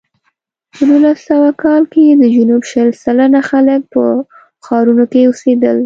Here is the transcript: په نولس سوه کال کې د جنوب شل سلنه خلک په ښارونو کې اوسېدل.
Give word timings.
په 0.73 0.81
نولس 0.89 1.19
سوه 1.29 1.49
کال 1.63 1.83
کې 1.93 2.03
د 2.11 2.23
جنوب 2.35 2.63
شل 2.71 2.89
سلنه 3.03 3.39
خلک 3.49 3.81
په 3.93 4.03
ښارونو 4.65 5.03
کې 5.11 5.21
اوسېدل. 5.25 5.77